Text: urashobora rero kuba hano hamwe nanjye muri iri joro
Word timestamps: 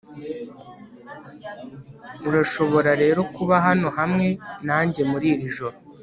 urashobora 2.27 2.91
rero 3.01 3.21
kuba 3.35 3.55
hano 3.67 3.87
hamwe 3.97 4.27
nanjye 4.67 5.01
muri 5.11 5.25
iri 5.33 5.47
joro 5.55 5.77